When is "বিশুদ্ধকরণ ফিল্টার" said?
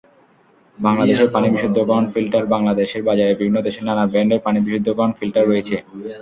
4.65-5.43